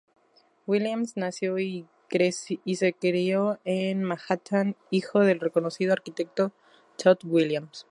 Williams 0.65 1.15
nació 1.15 1.59
y 1.59 1.85
se 2.75 2.93
crio 2.93 3.59
en 3.65 4.03
Manhattan, 4.03 4.75
hijo 4.89 5.19
del 5.19 5.39
reconocido 5.39 5.93
arquitecto 5.93 6.53
Tod 6.97 7.19
Williams. 7.23 7.79